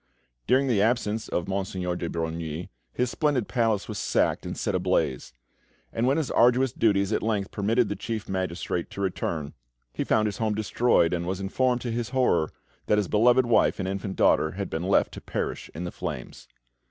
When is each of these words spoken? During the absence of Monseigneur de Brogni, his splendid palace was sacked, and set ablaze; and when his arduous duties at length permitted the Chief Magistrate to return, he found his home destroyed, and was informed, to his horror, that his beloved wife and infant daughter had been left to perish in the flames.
During 0.47 0.65
the 0.65 0.81
absence 0.81 1.27
of 1.27 1.47
Monseigneur 1.47 1.95
de 1.95 2.09
Brogni, 2.09 2.69
his 2.91 3.11
splendid 3.11 3.47
palace 3.47 3.87
was 3.87 3.99
sacked, 3.99 4.47
and 4.47 4.57
set 4.57 4.73
ablaze; 4.73 5.31
and 5.93 6.07
when 6.07 6.17
his 6.17 6.31
arduous 6.31 6.71
duties 6.73 7.13
at 7.13 7.21
length 7.21 7.51
permitted 7.51 7.87
the 7.87 7.95
Chief 7.95 8.27
Magistrate 8.27 8.89
to 8.89 9.01
return, 9.01 9.53
he 9.93 10.03
found 10.03 10.25
his 10.25 10.37
home 10.39 10.55
destroyed, 10.55 11.13
and 11.13 11.27
was 11.27 11.39
informed, 11.39 11.81
to 11.81 11.91
his 11.91 12.09
horror, 12.09 12.49
that 12.87 12.97
his 12.97 13.07
beloved 13.09 13.45
wife 13.45 13.77
and 13.77 13.87
infant 13.87 14.15
daughter 14.15 14.53
had 14.53 14.71
been 14.71 14.81
left 14.81 15.11
to 15.13 15.21
perish 15.21 15.69
in 15.75 15.83
the 15.83 15.91
flames. 15.91 16.47